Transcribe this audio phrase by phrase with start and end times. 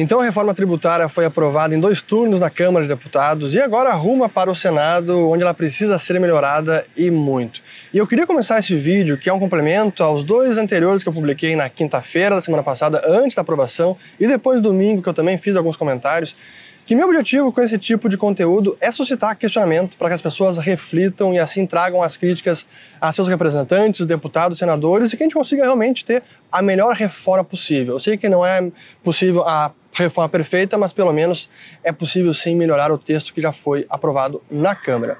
[0.00, 3.90] Então a reforma tributária foi aprovada em dois turnos na Câmara de Deputados e agora
[3.90, 7.60] arruma para o Senado, onde ela precisa ser melhorada e muito.
[7.92, 11.12] E eu queria começar esse vídeo, que é um complemento aos dois anteriores que eu
[11.12, 15.36] publiquei na quinta-feira da semana passada, antes da aprovação, e depois domingo, que eu também
[15.36, 16.36] fiz alguns comentários,
[16.86, 20.56] que meu objetivo com esse tipo de conteúdo é suscitar questionamento para que as pessoas
[20.58, 22.66] reflitam e assim tragam as críticas
[22.98, 27.44] a seus representantes, deputados, senadores e que a gente consiga realmente ter a melhor reforma
[27.44, 27.96] possível.
[27.96, 28.70] Eu sei que não é
[29.02, 31.48] possível a reforma perfeita, mas pelo menos
[31.82, 35.18] é possível sim melhorar o texto que já foi aprovado na Câmara.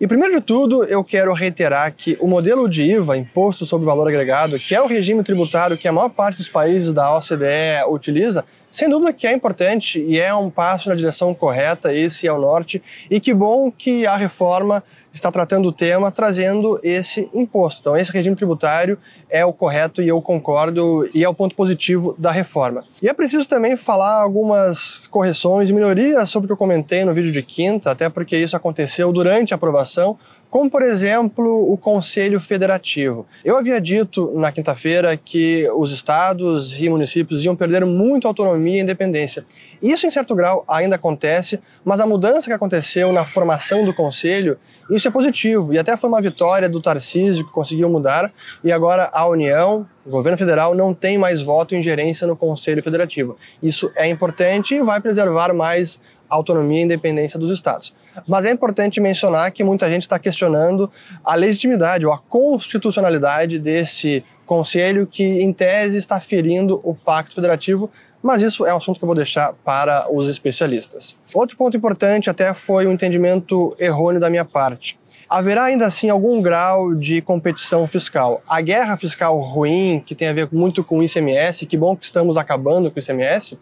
[0.00, 4.08] E primeiro de tudo, eu quero reiterar que o modelo de IVA, Imposto sobre Valor
[4.08, 8.42] Agregado, que é o regime tributário que a maior parte dos países da OCDE utiliza,
[8.72, 12.38] sem dúvida que é importante e é um passo na direção correta, esse é o
[12.38, 17.80] norte, e que bom que a reforma está tratando o tema, trazendo esse imposto.
[17.80, 22.14] Então, esse regime tributário é o correto e eu concordo, e é o ponto positivo
[22.16, 22.84] da reforma.
[23.02, 27.12] E é preciso também falar algumas correções e melhorias sobre o que eu comentei no
[27.12, 30.16] vídeo de quinta, até porque isso aconteceu durante a aprovação,
[30.50, 33.26] como por exemplo o Conselho Federativo.
[33.44, 38.82] Eu havia dito na quinta-feira que os estados e municípios iam perder muito autonomia e
[38.82, 39.44] independência.
[39.80, 44.58] Isso, em certo grau, ainda acontece, mas a mudança que aconteceu na formação do Conselho,
[44.90, 48.30] isso é positivo, e até foi uma vitória do Tarcísio que conseguiu mudar,
[48.62, 52.82] e agora a União, o governo federal, não tem mais voto e ingerência no Conselho
[52.82, 53.38] Federativo.
[53.62, 55.98] Isso é importante e vai preservar mais
[56.30, 57.92] autonomia e independência dos estados.
[58.26, 60.90] Mas é importante mencionar que muita gente está questionando
[61.24, 67.90] a legitimidade ou a constitucionalidade desse conselho que, em tese, está ferindo o Pacto Federativo,
[68.22, 71.16] mas isso é um assunto que eu vou deixar para os especialistas.
[71.32, 74.98] Outro ponto importante até foi um entendimento errôneo da minha parte.
[75.28, 78.42] Haverá ainda assim algum grau de competição fiscal.
[78.48, 82.04] A guerra fiscal ruim, que tem a ver muito com o ICMS, que bom que
[82.04, 83.56] estamos acabando com o ICMS,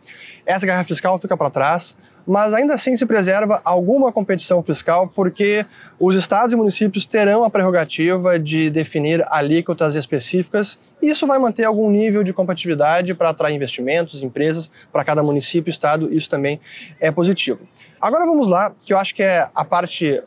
[0.46, 1.94] essa guerra fiscal fica para trás
[2.28, 5.64] mas ainda assim se preserva alguma competição fiscal, porque
[5.98, 11.64] os estados e municípios terão a prerrogativa de definir alíquotas específicas, e isso vai manter
[11.64, 16.60] algum nível de competitividade para atrair investimentos, empresas para cada município e estado, isso também
[17.00, 17.66] é positivo.
[17.98, 20.22] Agora vamos lá, que eu acho que é a parte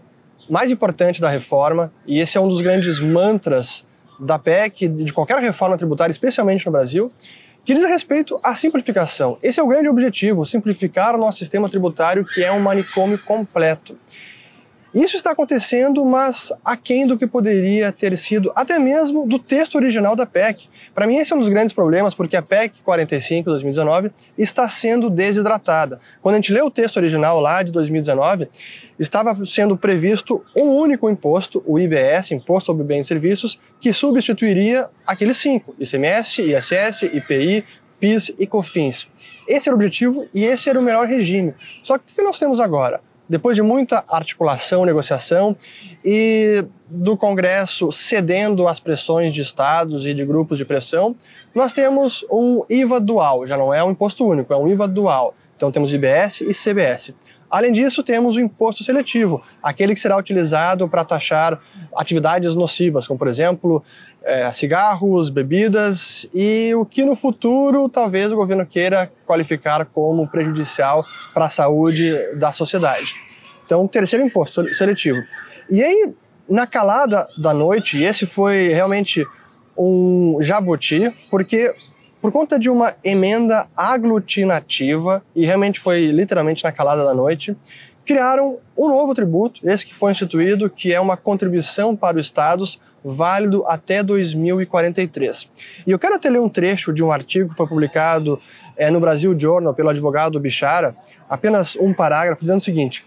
[0.50, 3.86] mais importante da reforma, e esse é um dos grandes mantras
[4.20, 7.12] da PEC, de qualquer reforma tributária, especialmente no Brasil,
[7.64, 9.38] que diz respeito à simplificação.
[9.42, 13.98] Esse é o grande objetivo, simplificar o nosso sistema tributário, que é um manicômio completo.
[14.94, 20.18] Isso está acontecendo, mas aquém do que poderia ter sido, até mesmo do texto original
[20.18, 20.68] da PEC.
[20.94, 24.68] Para mim, esse é um dos grandes problemas, porque a PEC 45 de 2019 está
[24.68, 26.02] sendo desidratada.
[26.22, 28.50] Quando a gente lê o texto original lá de 2019,
[29.00, 34.90] estava sendo previsto um único imposto, o IBS, Imposto sobre Bens e Serviços, que substituiria
[35.08, 37.64] aqueles cinco: ICMS, ISS, IPI,
[37.98, 39.08] PIS e COFINS.
[39.48, 41.54] Esse era o objetivo e esse era o melhor regime.
[41.82, 43.00] Só que o que nós temos agora?
[43.32, 45.56] Depois de muita articulação, negociação
[46.04, 51.16] e do Congresso cedendo às pressões de estados e de grupos de pressão,
[51.56, 55.34] nós temos um IVA dual, já não é um imposto único, é um IVA dual.
[55.56, 57.14] Então temos IBS e CBS.
[57.52, 61.60] Além disso, temos o imposto seletivo, aquele que será utilizado para taxar
[61.98, 63.84] atividades nocivas, como por exemplo
[64.24, 71.02] é, cigarros, bebidas e o que no futuro talvez o governo queira qualificar como prejudicial
[71.34, 73.14] para a saúde da sociedade.
[73.66, 75.22] Então, terceiro imposto seletivo.
[75.70, 76.14] E aí,
[76.50, 79.26] na calada da noite, esse foi realmente
[79.78, 81.74] um jabuti, porque
[82.22, 87.58] por conta de uma emenda aglutinativa, e realmente foi literalmente na calada da noite,
[88.06, 92.80] criaram um novo tributo, esse que foi instituído, que é uma contribuição para os estados
[93.04, 95.50] válido até 2043.
[95.88, 98.40] E eu quero até ler um trecho de um artigo que foi publicado
[98.78, 100.96] é, no Brasil Journal pelo advogado Bichara,
[101.28, 103.04] apenas um parágrafo, dizendo o seguinte: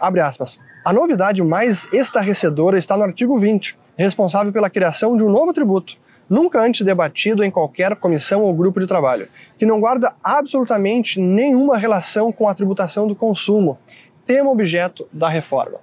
[0.00, 0.58] abre aspas.
[0.84, 5.96] A novidade mais estarrecedora está no artigo 20, responsável pela criação de um novo tributo
[6.28, 9.28] nunca antes debatido em qualquer comissão ou grupo de trabalho,
[9.58, 13.78] que não guarda absolutamente nenhuma relação com a tributação do consumo,
[14.26, 15.78] tema objeto da reforma.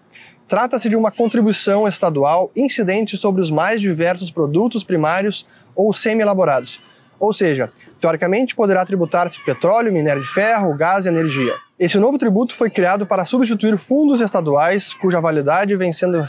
[0.47, 5.45] Trata-se de uma contribuição estadual incidente sobre os mais diversos produtos primários
[5.75, 6.79] ou semi-elaborados,
[7.19, 11.53] ou seja, teoricamente poderá tributar-se petróleo, minério de ferro, gás e energia.
[11.79, 16.23] Esse novo tributo foi criado para substituir fundos estaduais cuja validade vem sendo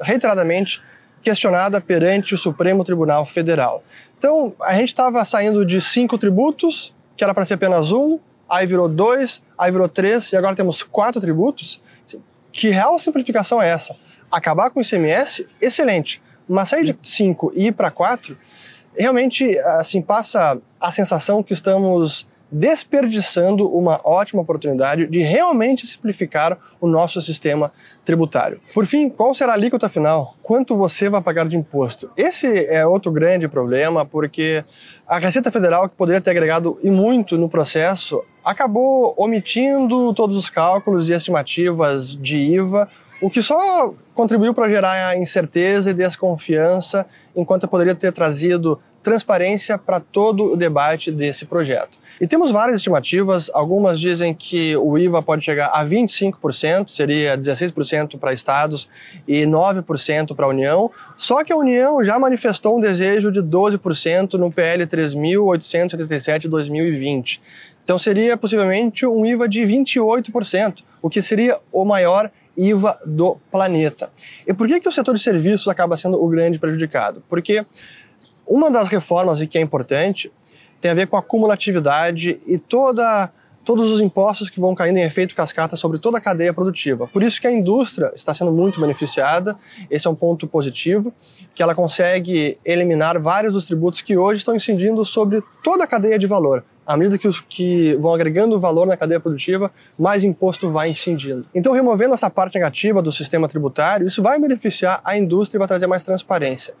[0.00, 0.82] reiteradamente
[1.22, 3.82] questionada perante o Supremo Tribunal Federal.
[4.18, 8.66] Então, a gente estava saindo de cinco tributos, que era para ser apenas um, aí
[8.66, 11.80] virou dois, aí virou três, e agora temos quatro tributos.
[12.52, 13.96] Que real simplificação é essa?
[14.30, 16.22] Acabar com o ICMS, excelente.
[16.48, 18.36] Mas sair de cinco e ir para quatro,
[18.96, 26.86] realmente assim passa a sensação que estamos desperdiçando uma ótima oportunidade de realmente simplificar o
[26.86, 27.72] nosso sistema
[28.04, 28.60] tributário.
[28.74, 30.36] Por fim, qual será a alíquota final?
[30.42, 32.10] Quanto você vai pagar de imposto?
[32.14, 34.62] Esse é outro grande problema, porque
[35.08, 40.50] a Receita Federal, que poderia ter agregado e muito no processo, acabou omitindo todos os
[40.50, 42.86] cálculos e estimativas de IVA,
[43.22, 50.00] o que só contribuiu para gerar incerteza e desconfiança, enquanto poderia ter trazido transparência para
[50.00, 52.02] todo o debate desse projeto.
[52.20, 58.18] E temos várias estimativas, algumas dizem que o IVA pode chegar a 25%, seria 16%
[58.18, 58.88] para estados
[59.26, 64.34] e 9% para a União, só que a União já manifestou um desejo de 12%
[64.34, 67.42] no PL 3.887 de 2020.
[67.82, 74.10] Então seria possivelmente um IVA de 28%, o que seria o maior IVA do planeta.
[74.46, 77.22] E por que, que o setor de serviços acaba sendo o grande prejudicado?
[77.28, 77.64] Porque
[78.52, 80.30] uma das reformas e que é importante
[80.80, 83.30] tem a ver com a cumulatividade e toda
[83.64, 87.06] todos os impostos que vão caindo em efeito cascata sobre toda a cadeia produtiva.
[87.06, 89.56] Por isso que a indústria está sendo muito beneficiada,
[89.88, 91.14] esse é um ponto positivo,
[91.54, 96.18] que ela consegue eliminar vários dos tributos que hoje estão incidindo sobre toda a cadeia
[96.18, 96.64] de valor.
[96.84, 101.46] À medida que, os, que vão agregando valor na cadeia produtiva, mais imposto vai incidindo.
[101.54, 105.68] Então, removendo essa parte negativa do sistema tributário, isso vai beneficiar a indústria e vai
[105.68, 106.74] trazer mais transparência.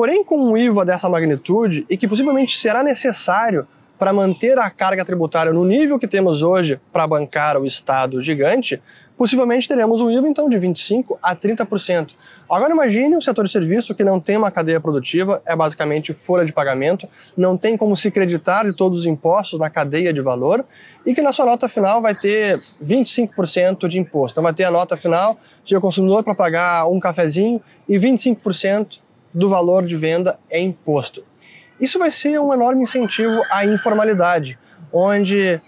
[0.00, 3.68] Porém, com um IVA dessa magnitude e que possivelmente será necessário
[3.98, 8.80] para manter a carga tributária no nível que temos hoje para bancar o Estado gigante,
[9.14, 12.14] possivelmente teremos um IVA então de 25 a 30%.
[12.48, 16.46] Agora imagine o setor de serviço que não tem uma cadeia produtiva, é basicamente folha
[16.46, 17.06] de pagamento,
[17.36, 20.64] não tem como se creditar de todos os impostos na cadeia de valor
[21.04, 24.32] e que na sua nota final vai ter 25% de imposto.
[24.32, 28.98] Então vai ter a nota final de o consumidor para pagar um cafezinho e 25%
[29.32, 31.24] do valor de venda é imposto.
[31.80, 34.58] Isso vai ser um enorme incentivo à informalidade,
[34.92, 35.60] onde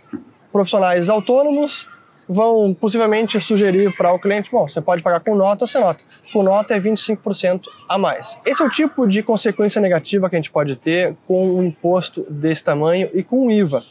[0.52, 1.88] profissionais autônomos
[2.28, 6.02] vão possivelmente sugerir para o cliente, bom, você pode pagar com nota ou sem nota.
[6.32, 8.38] Com nota é 25% a mais.
[8.44, 12.26] Esse é o tipo de consequência negativa que a gente pode ter com um imposto
[12.30, 13.82] desse tamanho e com o IVA.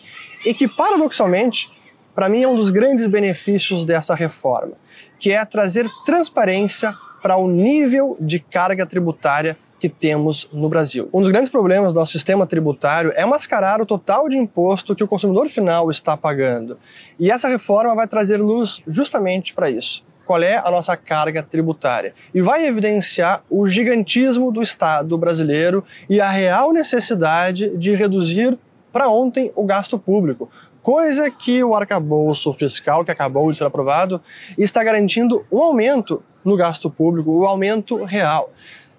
[0.45, 1.69] E que, paradoxalmente,
[2.15, 4.73] para mim é um dos grandes benefícios dessa reforma,
[5.19, 11.09] que é trazer transparência para o nível de carga tributária que temos no Brasil.
[11.11, 15.03] Um dos grandes problemas do nosso sistema tributário é mascarar o total de imposto que
[15.03, 16.77] o consumidor final está pagando.
[17.19, 20.03] E essa reforma vai trazer luz justamente para isso.
[20.23, 22.13] Qual é a nossa carga tributária?
[22.33, 28.57] E vai evidenciar o gigantismo do Estado brasileiro e a real necessidade de reduzir
[28.93, 30.49] para ontem o gasto público,
[30.81, 34.21] coisa que o arcabouço fiscal que acabou de ser aprovado
[34.57, 38.51] está garantindo um aumento no gasto público, o um aumento real.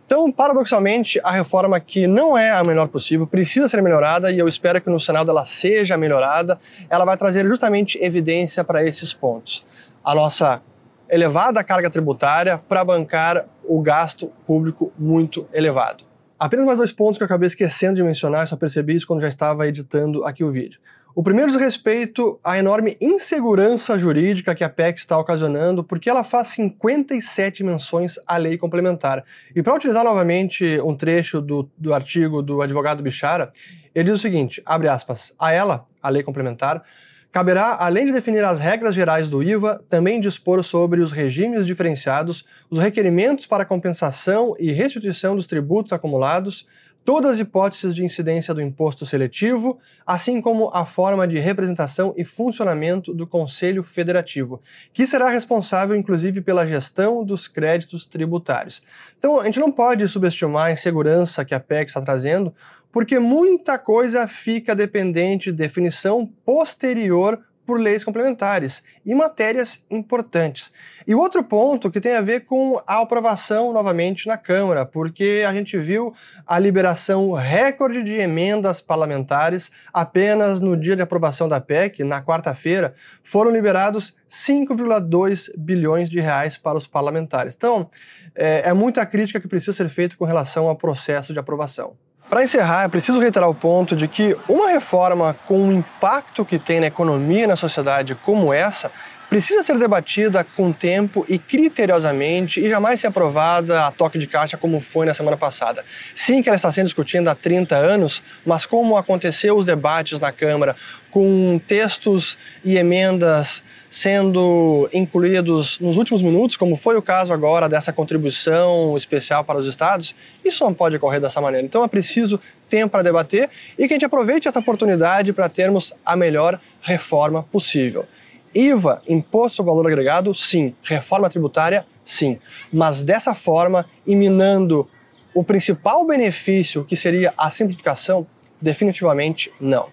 [0.06, 4.46] Então, paradoxalmente, a reforma que não é a melhor possível, precisa ser melhorada e eu
[4.46, 9.64] espero que no Senado ela seja melhorada, ela vai trazer justamente evidência para esses pontos.
[10.04, 10.60] A nossa
[11.08, 16.04] elevada carga tributária para bancar o gasto público muito elevado.
[16.38, 19.28] Apenas mais dois pontos que eu acabei esquecendo de mencionar, só percebi isso quando já
[19.28, 20.80] estava editando aqui o vídeo.
[21.14, 26.24] O primeiro diz respeito à enorme insegurança jurídica que a PEC está ocasionando, porque ela
[26.24, 29.22] faz 57 menções à lei complementar.
[29.54, 33.52] E para utilizar novamente um trecho do, do artigo do advogado Bichara,
[33.94, 36.82] ele diz o seguinte, abre aspas, a ela, a lei complementar,
[37.30, 42.46] caberá, além de definir as regras gerais do IVA, também dispor sobre os regimes diferenciados,
[42.70, 46.66] os requerimentos para compensação e restituição dos tributos acumulados,
[47.04, 52.24] todas as hipóteses de incidência do imposto seletivo, assim como a forma de representação e
[52.24, 54.60] funcionamento do Conselho Federativo,
[54.92, 58.82] que será responsável inclusive pela gestão dos créditos tributários.
[59.18, 62.54] Então, a gente não pode subestimar a insegurança que a PEC está trazendo,
[62.92, 70.72] porque muita coisa fica dependente de definição posterior por leis complementares e matérias importantes.
[71.06, 75.52] E outro ponto que tem a ver com a aprovação novamente na Câmara, porque a
[75.52, 76.14] gente viu
[76.46, 82.94] a liberação recorde de emendas parlamentares apenas no dia de aprovação da PEC, na quarta-feira,
[83.22, 87.54] foram liberados 5,2 bilhões de reais para os parlamentares.
[87.56, 87.88] Então,
[88.34, 91.96] é, é muita crítica que precisa ser feita com relação ao processo de aprovação.
[92.32, 96.58] Para encerrar, é preciso reiterar o ponto de que uma reforma com o impacto que
[96.58, 98.90] tem na economia e na sociedade como essa
[99.28, 104.56] precisa ser debatida com tempo e criteriosamente e jamais ser aprovada a toque de caixa
[104.56, 105.84] como foi na semana passada.
[106.16, 110.32] Sim que ela está sendo discutida há 30 anos, mas como aconteceu os debates na
[110.32, 110.74] Câmara
[111.10, 113.62] com textos e emendas
[113.92, 119.68] sendo incluídos nos últimos minutos, como foi o caso agora dessa contribuição especial para os
[119.68, 121.66] estados, isso não pode ocorrer dessa maneira.
[121.66, 125.92] Então é preciso tempo para debater e que a gente aproveite essa oportunidade para termos
[126.06, 128.06] a melhor reforma possível.
[128.54, 130.74] IVA, Imposto sobre Valor Agregado, sim.
[130.82, 132.38] Reforma tributária, sim.
[132.72, 134.88] Mas dessa forma, e minando
[135.34, 138.26] o principal benefício, que seria a simplificação,
[138.58, 139.88] definitivamente não.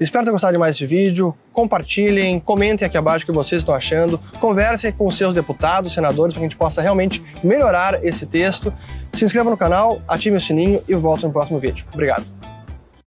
[0.00, 1.34] Espero ter gostado de mais esse vídeo.
[1.52, 4.18] Compartilhem, comentem aqui abaixo o que vocês estão achando.
[4.40, 8.72] Conversem com seus deputados, senadores, para que a gente possa realmente melhorar esse texto.
[9.12, 11.86] Se inscreva no canal, ative o sininho e volte no próximo vídeo.
[11.92, 12.43] Obrigado.